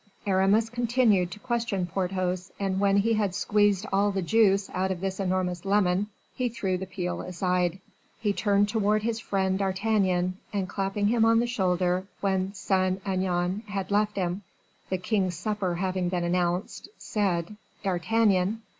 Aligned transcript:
Aramis 0.25 0.67
continued 0.71 1.29
to 1.29 1.39
question 1.39 1.85
Porthos, 1.85 2.51
and 2.59 2.79
when 2.79 2.97
he 2.97 3.13
had 3.13 3.35
squeezed 3.35 3.85
all 3.93 4.09
the 4.09 4.23
juice 4.23 4.67
out 4.71 4.89
of 4.89 4.99
this 4.99 5.19
enormous 5.19 5.63
lemon, 5.63 6.07
he 6.33 6.49
threw 6.49 6.75
the 6.75 6.87
peel 6.87 7.21
aside. 7.21 7.77
He 8.19 8.33
turned 8.33 8.67
towards 8.67 9.05
his 9.05 9.19
friend 9.19 9.59
D'Artagnan, 9.59 10.37
and 10.51 10.67
clapping 10.67 11.09
him 11.09 11.23
on 11.23 11.37
the 11.39 11.45
shoulder, 11.45 12.07
when 12.19 12.55
Saint 12.55 13.03
Aignan 13.07 13.59
had 13.67 13.91
left 13.91 14.15
him, 14.15 14.41
the 14.89 14.97
king's 14.97 15.37
supper 15.37 15.75
having 15.75 16.09
been 16.09 16.23
announced, 16.23 16.89
said, 16.97 17.55
"D'Artagnan." 17.83 18.63